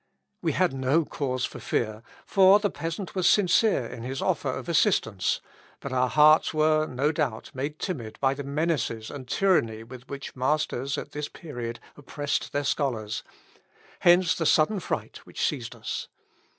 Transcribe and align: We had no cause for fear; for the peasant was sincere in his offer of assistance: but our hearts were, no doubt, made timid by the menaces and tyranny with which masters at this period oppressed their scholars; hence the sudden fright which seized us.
We 0.41 0.53
had 0.53 0.73
no 0.73 1.05
cause 1.05 1.45
for 1.45 1.59
fear; 1.59 2.01
for 2.25 2.57
the 2.57 2.71
peasant 2.71 3.13
was 3.13 3.29
sincere 3.29 3.85
in 3.85 4.01
his 4.01 4.19
offer 4.19 4.49
of 4.49 4.67
assistance: 4.67 5.41
but 5.79 5.93
our 5.93 6.09
hearts 6.09 6.55
were, 6.55 6.87
no 6.87 7.11
doubt, 7.11 7.51
made 7.53 7.77
timid 7.77 8.19
by 8.19 8.33
the 8.33 8.41
menaces 8.43 9.11
and 9.11 9.27
tyranny 9.27 9.83
with 9.83 10.09
which 10.09 10.35
masters 10.35 10.97
at 10.97 11.11
this 11.11 11.29
period 11.29 11.79
oppressed 11.95 12.51
their 12.51 12.63
scholars; 12.63 13.21
hence 13.99 14.33
the 14.33 14.47
sudden 14.47 14.79
fright 14.79 15.19
which 15.23 15.45
seized 15.47 15.75
us. 15.75 16.07